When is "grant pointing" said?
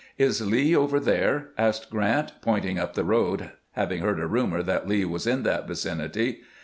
1.91-2.79